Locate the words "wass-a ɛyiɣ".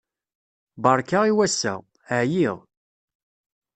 1.37-2.57